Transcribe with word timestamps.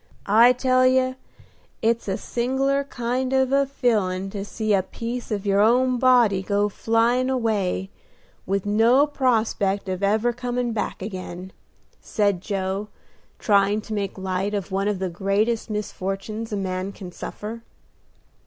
I 0.25 0.51
tell 0.53 0.87
you, 0.87 1.15
it's 1.83 2.07
a 2.07 2.17
sing'lar 2.17 2.83
kind 2.85 3.33
of 3.33 3.51
a 3.51 3.67
feelin' 3.67 4.31
to 4.31 4.43
see 4.43 4.73
a 4.73 4.81
piece 4.81 5.29
of 5.29 5.45
your 5.45 5.59
own 5.61 5.99
body 5.99 6.41
go 6.41 6.69
flyin' 6.69 7.29
away, 7.29 7.91
with 8.47 8.65
no 8.65 9.05
prospect 9.05 9.87
of 9.87 10.01
ever 10.01 10.33
coming 10.33 10.73
back 10.73 11.03
again," 11.03 11.51
said 11.99 12.41
Joe, 12.41 12.87
trying 13.37 13.79
to 13.81 13.93
make 13.93 14.17
light 14.17 14.55
of 14.55 14.71
one 14.71 14.87
of 14.87 14.97
the 14.97 15.07
greatest 15.07 15.69
misfortunes 15.69 16.51
a 16.51 16.57
man 16.57 16.91
can 16.93 17.11
suffer. 17.11 17.61